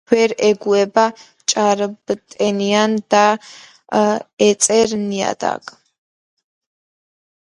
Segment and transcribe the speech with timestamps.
[0.11, 1.01] ვერ ეგუება
[1.51, 3.21] ჭარბტენიან და
[4.47, 5.75] ეწერ ნიადაგს.